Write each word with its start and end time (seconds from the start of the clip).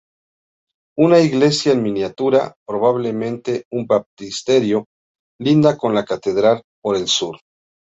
Una 1.03 1.19
iglesia 1.19 1.73
en 1.73 1.83
miniatura, 1.83 2.55
probablemente 2.65 3.65
un 3.71 3.85
baptisterio, 3.85 4.85
lindaba 5.39 5.77
con 5.77 5.93
la 5.93 6.03
catedral 6.05 6.63
por 6.81 6.95
el 6.97 7.05
sur. 7.07 7.37